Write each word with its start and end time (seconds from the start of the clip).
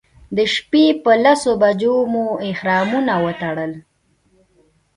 د 0.35 0.37
شپې 0.53 0.85
په 1.03 1.11
لسو 1.23 1.51
بجو 1.61 1.95
مو 2.11 2.25
احرامونه 2.49 3.13
وتړل. 3.25 3.73